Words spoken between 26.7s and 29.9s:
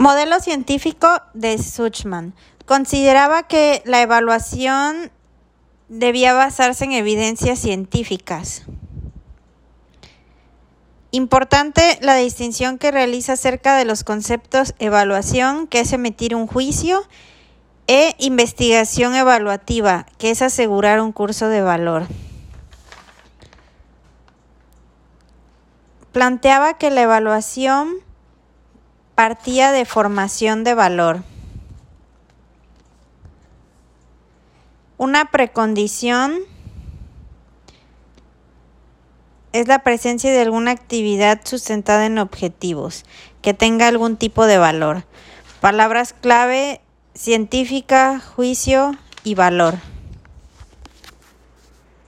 que la evaluación partía de